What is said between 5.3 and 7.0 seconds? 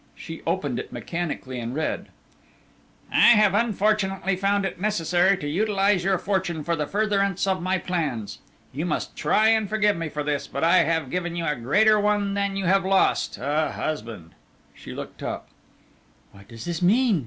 to utilize your fortune for the